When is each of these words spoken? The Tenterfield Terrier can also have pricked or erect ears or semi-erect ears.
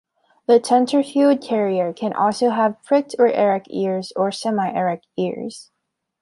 The 0.47 0.59
Tenterfield 0.59 1.47
Terrier 1.47 1.93
can 1.93 2.11
also 2.11 2.49
have 2.49 2.81
pricked 2.81 3.13
or 3.19 3.27
erect 3.27 3.67
ears 3.69 4.11
or 4.15 4.31
semi-erect 4.31 5.05
ears. 5.15 5.69